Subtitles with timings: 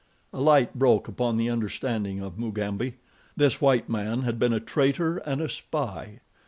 [0.33, 2.95] A light broke upon the understanding of Mugambi.
[3.37, 6.21] This white man had been a traitor and a spy.